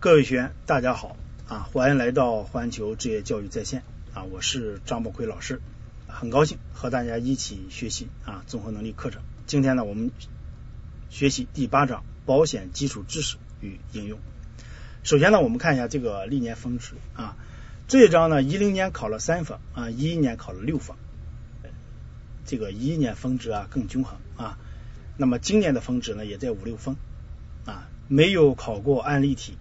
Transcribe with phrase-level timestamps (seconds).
[0.00, 1.14] 各位学员，大家好
[1.46, 1.68] 啊！
[1.74, 3.82] 欢迎来到环球职业教育在线
[4.14, 4.22] 啊！
[4.22, 5.60] 我是张宝奎老师，
[6.08, 9.20] 很高兴和大家一起学习啊综合能力课程。
[9.46, 10.10] 今天呢，我们
[11.10, 14.18] 学习第八章保险基础知识与应用。
[15.02, 17.36] 首先呢，我们看一下这个历年峰值啊，
[17.86, 20.96] 这一章呢，一零年考了三分啊，一一年考了六分，
[22.46, 24.56] 这个一一年峰值啊更均衡啊。
[25.18, 26.96] 那么今年的峰值呢，也在五六分
[27.66, 29.58] 啊，没有考过案例题。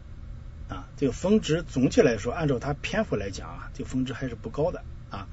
[0.69, 5.27] 啊，这个峰值总体来说，按照它篇幅来讲啊，这个峰值还是不高的啊。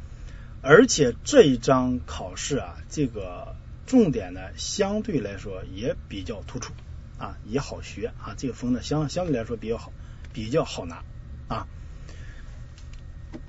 [0.63, 3.55] 而且这一章考试啊，这个
[3.87, 6.73] 重点呢相对来说也比较突出
[7.19, 8.35] 啊，也好学啊。
[8.39, 9.93] 这个分呢相相对来说比较好，
[10.33, 11.05] 比较好拿
[11.49, 11.69] 啊。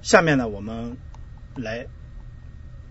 [0.02, 0.98] 下面呢我们
[1.56, 1.88] 来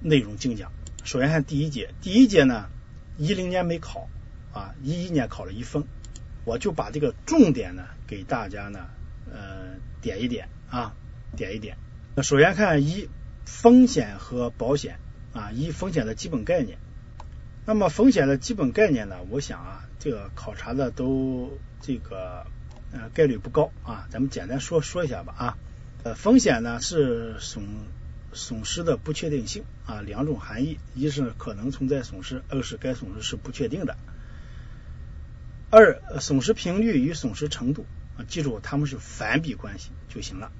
[0.00, 0.72] 内容精讲。
[1.04, 2.70] 首先看第一节，第一节呢
[3.18, 4.08] 一零年没考
[4.54, 5.84] 啊，一一年考了一分。
[6.46, 8.86] 我就把这个重点呢给大家呢
[9.30, 10.94] 呃点一点啊
[11.36, 11.76] 点一点。
[12.14, 13.10] 那首先看一
[13.44, 14.98] 风险和保险
[15.34, 16.78] 啊一风险的基本概念。
[17.66, 22.46] 那么风险的基本概念呢，我想啊这个考察的都这个
[22.92, 25.58] 呃概率不高啊，咱们简单说说一下吧啊。
[26.04, 27.64] 呃风险呢是损
[28.32, 33.96] 损失的不确定性啊两种含义，一是可能存在损失，二是该损失是不确定的。
[35.70, 37.86] 二损失频率与损失程度
[38.16, 40.52] 啊，记住它们是反比关系就行了。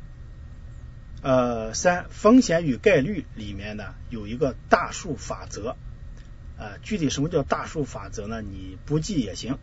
[1.22, 5.76] 呃，三风险与概率里面呢有一个大数法则，
[6.58, 8.42] 呃，具体什么叫大数法则呢？
[8.42, 9.58] 你不记也行。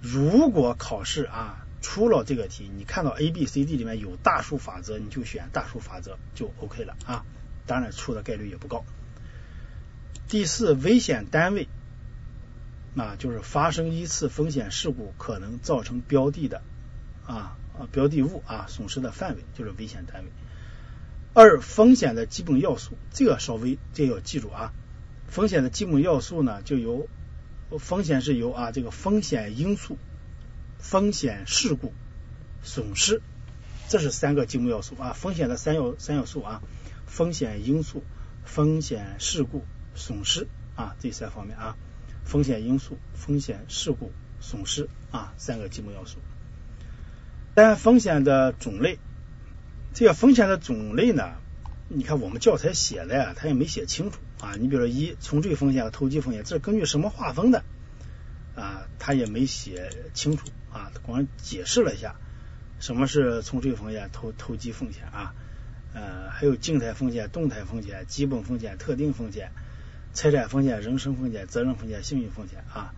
[0.00, 7.24] 如果考试啊出了这个题，你看到 A、B、C、D 里面有大数法则，你就选大数法则就 OK 了啊。
[7.66, 8.84] 当然出的概率也不高。
[10.28, 11.68] 第四，危险单位。
[12.94, 16.62] 那就是发生一次风险事故可能造成标的的
[17.26, 20.30] 啊啊标的物啊损失的范围就是危险单位。
[21.34, 24.72] 二风险的基本要素，这个稍微这要记住啊。
[25.26, 27.08] 风险的基本要素呢，就由
[27.80, 29.98] 风险是由啊这个风险因素、
[30.78, 31.92] 风险事故、
[32.62, 33.20] 损失，
[33.88, 35.12] 这是三个基本要素啊。
[35.12, 36.62] 风险的三要三要素啊，
[37.06, 38.04] 风险因素、
[38.44, 39.64] 风险事故、
[39.96, 41.76] 损失啊这三方面啊。
[42.24, 46.18] 风险因素、风险事故、损失啊，三个基本要素。
[47.54, 48.98] 但风险的种类，
[49.92, 51.34] 这个风险的种类呢，
[51.88, 54.56] 你看我们教材写的呀，它也没写清楚啊。
[54.58, 57.62] 你比如说一重坠风险和投机风险，这是根据什么划分的
[58.56, 58.88] 啊？
[58.98, 62.16] 它也没写清楚啊，光解释了一下
[62.80, 65.34] 什么是重坠风险、投投机风险啊。
[65.92, 69.52] 呃，还有静态风险、动态风险、基本风险、特定风险。
[70.14, 72.94] 财产风险、人身风险、责任风险、信誉风险啊，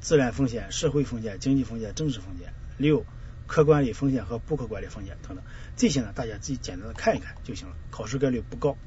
[0.00, 2.54] 自然风险、社会风险、经济风险、政治风险。
[2.78, 3.04] 六、
[3.46, 5.44] 可管理风险和不可管理风险等等，
[5.76, 8.78] 这些呢，大家自己简单的看一看就行了，考试概率不高。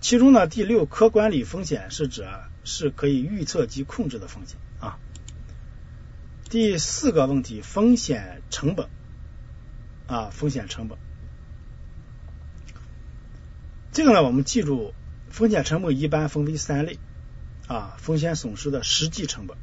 [0.00, 2.26] 其中呢，第六，可管理风险是指
[2.64, 4.98] 是可以预测及控制的风险啊。
[6.50, 8.88] 第四个问题，风险成本
[10.08, 10.98] 啊，风险成本，
[13.92, 14.92] 这个呢，我们记住。
[15.30, 16.98] 风险成本一般分为三类
[17.66, 19.56] 啊，风险损失的实际成本、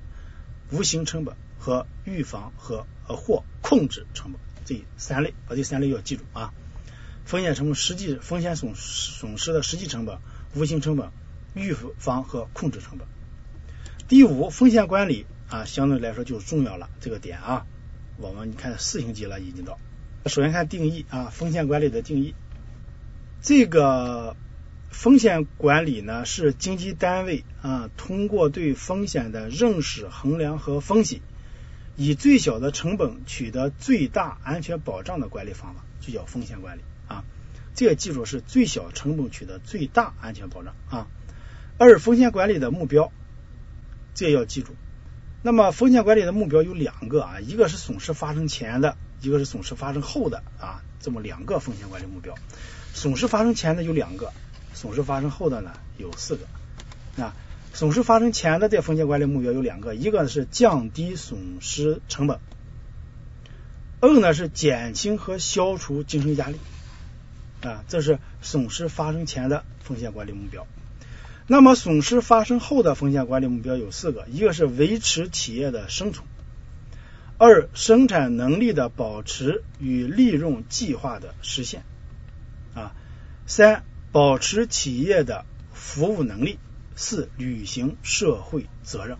[0.71, 6.53] 无形成本和预防和呃或控制成本这三类，把这三类要记住啊。
[7.25, 10.19] 风险成本实际风险损损失的实际成本、
[10.53, 11.09] 无形成本、
[11.55, 13.07] 预防和控制成本。
[14.07, 17.65] 第五，风险管理啊，相对来说就重要了这个点啊。
[18.17, 19.79] 我们你看四星级了已经到，
[20.27, 22.35] 首先看定义啊，风险管理的定义，
[23.41, 24.37] 这个。
[24.95, 31.22] 风险管理呢，是经济单位啊通过对风险的认识、衡量和分析，
[31.97, 37.25] 以最小的成本取得最大安全保障的管理方法，就叫风险管理啊。
[37.75, 41.08] 这个记住是最小成本取得最大安全保障啊。
[41.78, 43.11] 二、风险管理的目标，
[44.16, 44.73] 这也要记住。
[45.43, 52.34] 那么风险管理的目标有两个啊，一个是损失发生前的，一个是损失发生后的啊，这么两个风险管理目标。
[52.93, 54.31] 损失发生前的有两个。
[54.75, 57.33] 损失发生后的呢有四个，啊
[57.73, 62.39] 损失发生前的这风险管理目标有两个，一个是降低损失成本，
[63.99, 66.57] 二呢是减轻和消除精神压力
[67.61, 70.67] 啊，这是损失发生前的风险管理目标。
[71.47, 76.28] 那么损失发生后的风险管理目标有四个，一个是维持企业的生存，
[77.37, 81.83] 二生产能力的保持与利润计划的实现
[82.73, 82.93] 啊，
[83.47, 83.83] 三。
[84.16, 86.58] 保持企业的服务能力，
[86.96, 89.17] 四履行社会责任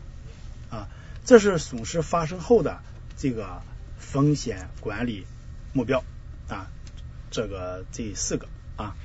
[0.70, 0.88] 啊，
[1.26, 2.80] 这是损失发生后的
[3.18, 3.62] 这个
[4.00, 5.26] 风险管理
[5.74, 6.02] 目标
[6.48, 6.72] 啊，
[7.30, 8.48] 这个这四个
[8.78, 8.96] 啊，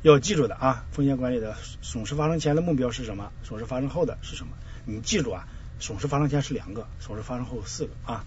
[0.00, 3.32] 要记住的啊，风险管理的损失发生前的目标是什么？
[3.42, 4.54] 损失发生后的是什么？
[4.86, 5.46] 你记住啊，
[5.78, 8.24] 损失发生前是两个，损失发生后四个啊。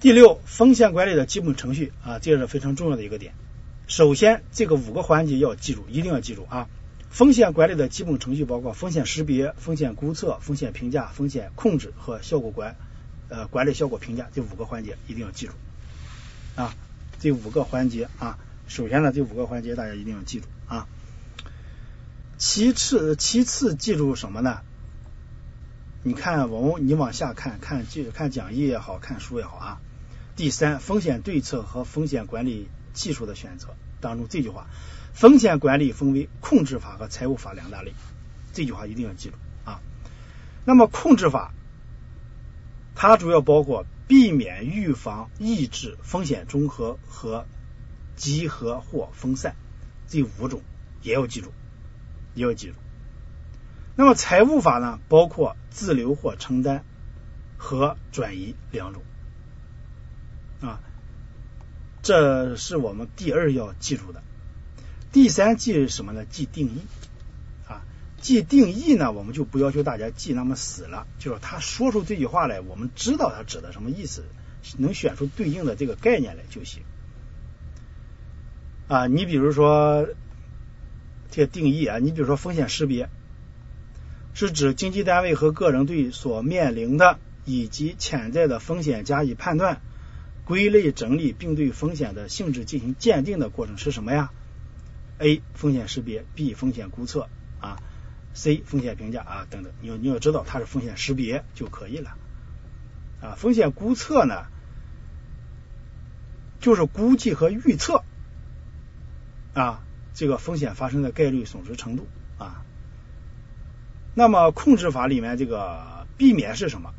[0.00, 3.34] 第六，风险管理的基本程序啊，这是非常重要的一个点。
[3.88, 6.68] 首先，这个五个环节要记住，一定要记住啊。
[7.08, 12.76] 风险管理的基本程序包括风险识别、风险估测、风险评价、风险控制和效果管
[13.30, 15.52] 呃管理效果评价这五个环节一定要记住
[16.54, 16.74] 啊。
[17.18, 18.38] 这五个环节啊，
[18.68, 20.86] 首先呢，这五个环节大家一定要记住啊。
[22.36, 24.60] 其次，其次记住什么呢？
[26.02, 29.80] 你看，我们你往下看看，记看讲义也好看书也好啊。
[30.36, 33.68] 第三，风险对策和风险管理技术的选择
[34.00, 34.66] 当中这句话。
[35.14, 37.92] 风险管理分为控制法和财务法两大类，
[38.52, 39.80] 这句话一定要记住啊。
[40.64, 41.52] 那么控制法，
[42.94, 47.46] 它主要包括避免、预防、抑制风险中和和
[48.14, 49.56] 集合或分散
[50.06, 50.62] 这五种，
[51.02, 51.52] 也要记住，
[52.34, 52.74] 也要记住。
[53.96, 56.84] 那么财务法呢，包括自留或承担
[57.56, 59.02] 和转移两种
[60.60, 60.80] 啊，
[62.08, 64.22] 这是我们第二要记住的。
[65.12, 66.24] 第三记什么呢？
[66.24, 66.80] 记定义
[67.68, 67.84] 啊，
[68.18, 74.24] 记定义呢，我们就不要求大家记那么死了，就是他说出这句话来，我们知道他指的什么意思，
[74.78, 76.82] 能选出对应的这个概念来就行
[78.88, 79.06] 啊。
[79.06, 80.08] 你比如说
[81.30, 83.10] 这个定义啊，你比如说风险识别，
[84.32, 89.82] 是指经济单位和个人对所面临的以及潜在的风险加以判断、
[90.48, 94.30] 归类整理，并对风险的性质进行鉴定的过程，是什么呀
[95.18, 97.28] ？A 风险识别，B 风险估测
[97.60, 97.76] 啊
[98.32, 102.16] ，C 风险评价啊等等，你要你要知道它是风险识别就可以了
[103.20, 103.36] 啊。
[103.36, 104.46] 风险估测呢，
[106.60, 108.02] 就是估计和预测
[109.52, 109.82] 啊
[110.14, 112.06] 这个风险发生的概率、损失程度
[112.38, 112.64] 啊。
[114.14, 116.94] 那么控制法里面这个避免是什么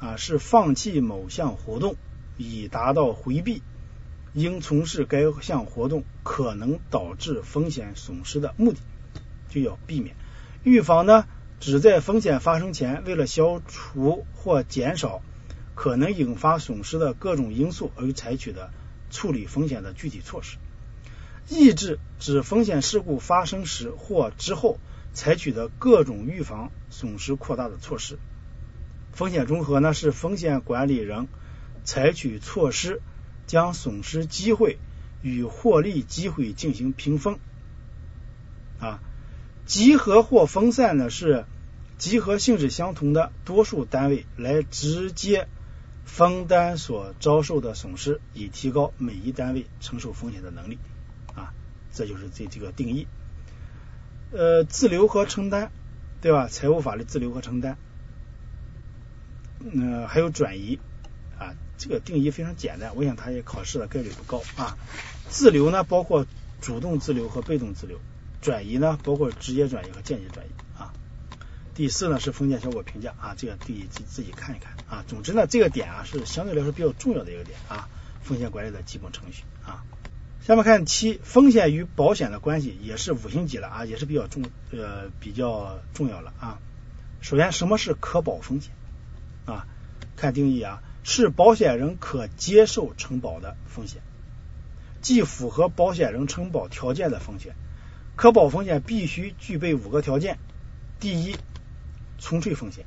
[0.00, 0.16] 啊？
[0.16, 1.96] 是放弃某项活动
[2.38, 3.62] 以达到回避。
[4.34, 8.78] 应从事该项活动可能导致风险损失的目的，
[9.48, 10.14] 就要避免。
[10.62, 11.26] 预防呢，
[11.60, 15.22] 指在风险发生前，为了消除或减少
[15.74, 18.70] 可能引发损失的各种因素而采取的
[19.10, 20.58] 处理风险的具体措施。
[21.48, 24.78] 抑制指风险事故发生时或之后
[25.14, 28.18] 采取的各种预防损失扩大的措施。
[29.12, 31.26] 风险中和呢，是风险管理人
[31.84, 33.00] 采取措施。
[33.48, 34.76] 将损失机会
[35.22, 37.38] 与获利机会进行平分
[38.78, 39.00] 啊，
[39.64, 41.46] 集合或分散呢是
[41.96, 45.48] 集合性质相同的多数单位来直接
[46.04, 50.76] 分担所遭受的损失，以提高每一单位承受风险的能力
[51.34, 51.54] 啊，
[51.94, 53.06] 这就是这这个定义。
[54.30, 55.70] 呃，自留和承担，
[56.20, 56.48] 对吧？
[56.48, 57.78] 财务法律自留和承担，
[59.60, 60.78] 嗯，还有转移。
[61.78, 64.76] 这个定义非常简单，我想它也考试的概率不高啊。
[65.28, 66.26] 自留呢，包括
[66.60, 67.96] 主动自留和被动自留；
[68.42, 70.92] 转移呢，包括直接转移和间接转移啊。
[71.74, 75.04] 第四呢是风险效果评价啊，这个自己自己看一看啊。
[75.06, 77.88] 总之呢，这个点啊是相对来说比较重要的一个点啊，
[78.22, 79.84] 风险管理的基本程序啊。
[80.40, 84.42] 下面看七，风险与保险的关系也是五星级了啊，也是比较重
[84.72, 86.58] 呃比较重要了啊。
[87.20, 88.72] 首先，什么是可保风险
[89.44, 89.66] 啊？
[90.16, 90.82] 看定义啊。
[91.10, 94.02] 是保险人可接受承保的风险，
[95.00, 97.54] 即符合保险人承保条件的风险。
[98.14, 100.38] 可保风险必须具备五个条件：
[101.00, 101.34] 第一，
[102.18, 102.84] 纯粹风险；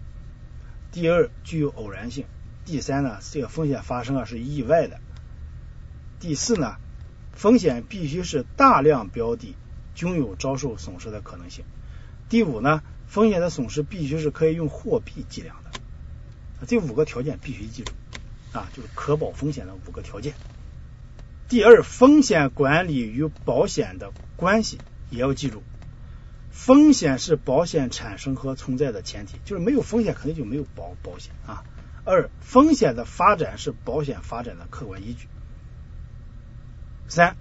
[0.92, 2.26] 第二，具有偶然性；
[2.64, 4.98] 第三呢，这个风险发生啊是意外的；
[6.20, 6.76] 第四呢，
[7.34, 9.56] 风险必须是大量标的
[9.96, 11.64] 均有遭受损失的可能性；
[12.30, 15.72] 第五呢，风险的损失必须是可以用货币计量的。
[16.68, 17.92] 这五个条件必须记住。
[18.54, 20.34] 啊，就是可保风险的五个条件。
[21.48, 24.78] 第二，风险管理与保险的关系
[25.10, 25.64] 也要记住。
[26.50, 31.64] 风险是保险产生和存在的前提，就是没有风险，肯定就没有保保险啊。
[32.04, 35.28] 二，风险的发展是保险发展的客观依据。
[37.08, 37.36] 三，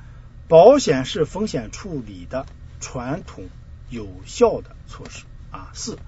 [0.48, 2.46] 保险是风险处理的
[2.80, 3.48] 传统
[3.88, 5.70] 有效的措施啊。
[5.72, 5.98] 四，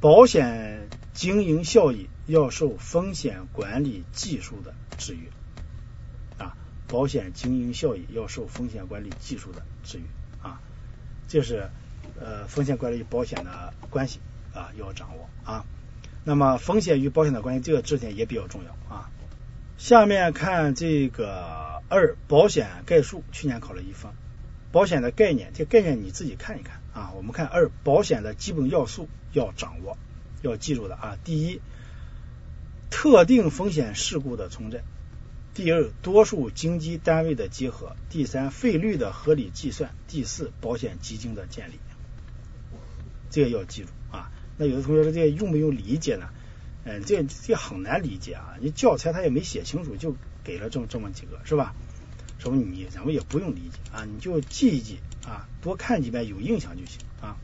[0.00, 2.08] 保险经营效益。
[2.28, 6.54] 要受风险管理技术的制约啊，
[6.86, 10.04] 保险经营效益要受风险管理技术的制约
[10.42, 10.60] 啊，
[11.26, 11.70] 这是
[12.20, 14.20] 呃风险管理与保险的关系
[14.54, 15.64] 啊要掌握啊。
[16.24, 19.10] 那么风险与保险的关系，这个知识点也比较重要啊。
[19.78, 24.12] 下面看这个二保险概述，去年考了一分。
[24.70, 27.12] 保险的概念，这概念你自己看一看啊。
[27.16, 29.96] 我们看二保险的基本要素要掌握，
[30.42, 31.16] 要记住的啊。
[31.24, 31.62] 第一，
[32.90, 34.80] 特定风险事故的存在；
[35.54, 41.74] 第二，多数经济单位的结合；第三，费率的合理计算；第四，保险基金的建立。
[43.30, 44.30] 这个要记住啊。
[44.56, 46.28] 那有的同学说这个用不用理解呢？
[46.84, 48.56] 嗯，这这很难理解啊。
[48.60, 51.74] 你教材他也没写清楚，就给了这么这么几个，是吧？
[52.38, 57.36] 什么你咱们也不用理解啊，你就记一记啊，多看几遍有印象就行啊。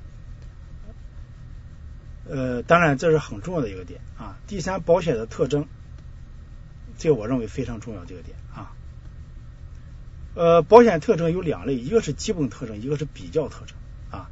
[2.28, 4.38] 呃，当然这是很重要的一个点啊。
[4.46, 5.66] 第三，保险的特征，
[6.98, 8.72] 这个我认为非常重要这个点啊。
[10.34, 13.76] 呃，保险特征有两类，一个是基本特征，一个是比较特征
[14.10, 14.30] 啊。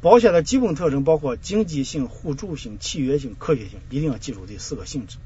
[0.00, 5.18] 保险的基本特征包括经济性、互助性、契约性、科学性，一定要记住这四个性质。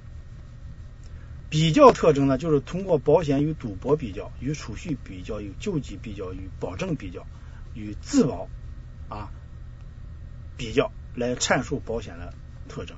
[1.49, 7.27] 比较特征呢，就是通过保险与赌博比较、与储蓄比较、与救济比较、与保证比较、
[7.75, 8.49] 与自保
[9.09, 9.33] 啊
[10.57, 12.35] 比较来阐述保险的
[12.69, 12.97] 特征。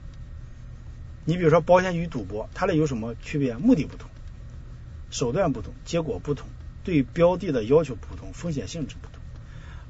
[1.25, 3.55] 你比如说，保险与赌博，它俩有什么区别？
[3.57, 4.11] 目的不同，
[5.11, 6.49] 手段不同，结果不同，
[6.85, 9.23] 对标的的要求不同，风险性质不同。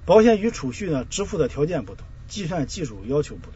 [0.05, 3.55] 保险与储蓄呢，支付的条件不同，计算技术要求不同，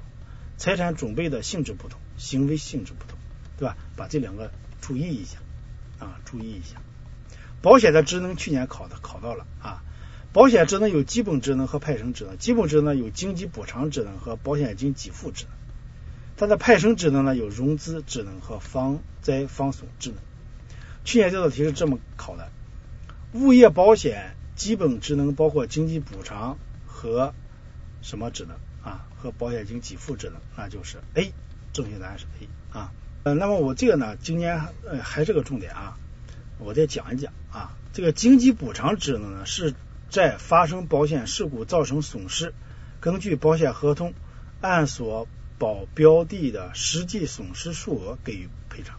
[0.56, 3.18] 财产准备的性质不同，行为性质不同，
[3.58, 3.76] 对吧？
[3.96, 4.50] 把这两个。
[4.78, 5.38] 注意一下
[5.98, 6.80] 啊，注意一下，
[7.60, 9.82] 保险的职能去年考的考到了啊。
[10.36, 15.52] 保险职能有基本职能和派生职能，基本职能有经济补偿职能和保险金给付职能，
[16.36, 20.18] 它的派生职能呢有融资职能和防灾防损职能。
[21.06, 22.50] 去年这道题是这么考的：
[23.32, 27.32] 物业保险基本职能包括经济补偿和
[28.02, 29.06] 什么职能啊？
[29.16, 31.32] 和保险金给付职能，那就是 A，
[31.72, 32.92] 正确答案是 A 啊。
[33.22, 35.96] 呃，那么我这个呢，今年呃还是个重点啊，
[36.58, 37.74] 我再讲一讲啊。
[37.94, 39.74] 这个经济补偿职能呢，是
[40.08, 42.54] 在发生保险事故造成损失，
[43.00, 44.14] 根据保险合同
[44.60, 48.98] 按所保标的的实际损失数额给予赔偿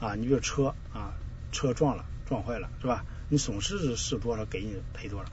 [0.00, 0.14] 啊。
[0.14, 1.14] 你比如车啊，
[1.52, 3.04] 车撞了，撞坏了是吧？
[3.28, 5.30] 你损失是是多少，给你赔多少。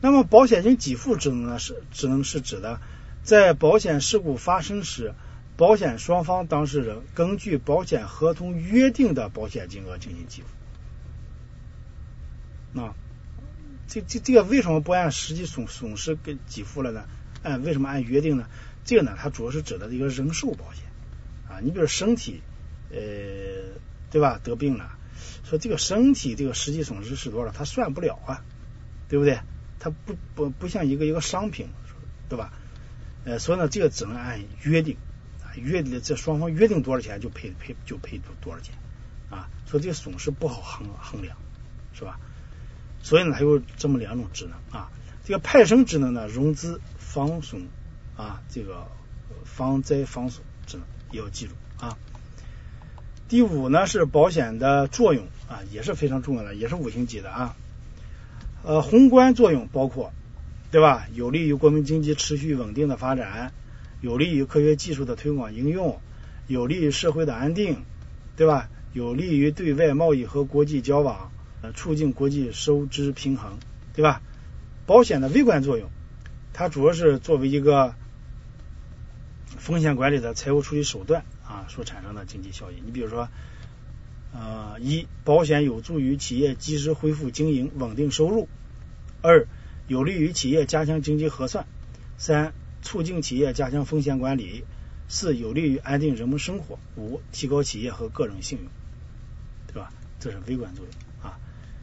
[0.00, 2.80] 那么保险金给付职能呢，是职能是指的
[3.22, 5.14] 在保险事故发生时。
[5.56, 10.48] 保险双方当事人根据保险合同约定的保险金额进行给付。
[12.72, 12.92] 那
[13.88, 17.04] 这这这个为什么不按实际损损失给给付了呢？
[17.42, 18.46] 按为什么按约定呢？
[18.84, 20.84] 这个呢，它主要是指的一个人寿保险
[21.48, 21.60] 啊。
[21.62, 22.42] 你比如身体
[22.90, 22.98] 呃，
[24.10, 24.40] 对吧？
[24.42, 24.96] 得病了，
[25.44, 27.52] 说这个身体这个实际损失是多少？
[27.52, 28.44] 它算不了啊，
[29.08, 29.40] 对不对？
[29.78, 31.68] 它不不不像一个一个商品，
[32.28, 32.52] 对吧？
[33.24, 34.96] 呃，所以呢，这个只能按约定。
[35.56, 38.74] 约定这双方约定多少钱就赔赔就赔多多少钱
[39.30, 41.36] 啊，所以这个损失不好衡衡量，
[41.92, 42.18] 是吧？
[43.04, 44.90] 所以呢，还有这么两种职能啊。
[45.24, 47.68] 这个派生职能呢，融资防损
[48.16, 48.88] 啊，这个
[49.44, 51.98] 防灾防损职能也要记住啊。
[53.28, 57.54] 第五呢是保险的作用啊，也是非常重要的，也是五星级的啊。
[58.62, 60.10] 呃，宏观作用包括
[60.70, 61.06] 对吧？
[61.12, 63.52] 有利于国民经济持续稳定的发展。
[64.00, 66.00] 有利于科学技术的推广应用，
[66.46, 67.84] 有利于社会的安定，
[68.36, 68.70] 对吧？
[68.94, 71.32] 有利于对外贸易和国际交往，
[71.64, 73.58] 呃，促进国际收支平衡，
[73.94, 74.20] 对吧？
[74.84, 75.88] 保险的微观作用，
[76.52, 77.94] 它主要是作为一个
[79.56, 82.74] 风险管理的财务处理手段啊所产生的经济效益。
[82.84, 83.30] 你比如说，
[84.34, 88.46] 呃，一，保险有助于企业及时恢复经营，稳定收入；
[89.22, 89.46] 二，
[89.88, 91.64] 有利于企业加强经济核算；
[92.18, 92.52] 三。
[92.82, 94.64] 促进企业加强风险管理，
[95.08, 98.68] 四有利于安定人们生活，五提高企业和个人信用，
[99.68, 99.90] 对吧？
[100.20, 100.94] 这是微观作用，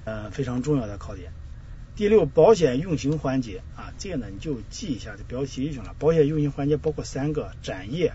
[0.06, 1.32] 呃，非常重要的考点。
[1.96, 5.96] 第六，保险运行环节啊，这个呢你就记一下这标题就行了。
[6.00, 8.14] 保险运行环节包括三个：展业、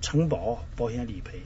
[0.00, 1.40] 承保、保险理赔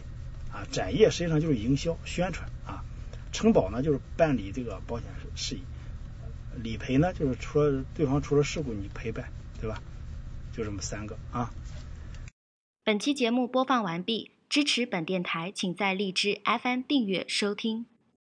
[0.52, 0.64] 啊。
[0.70, 2.84] 展业实际上就是营销宣传啊，
[3.32, 5.62] 承保呢就是办理这个保险事宜，
[6.62, 9.28] 理赔呢就是出了对方出了事故你赔呗，
[9.60, 9.82] 对吧？
[10.52, 11.52] 就这么三个啊。
[12.84, 17.84] 本期节目播放完毕，支持本电台，请在荔枝 FM 订阅收听。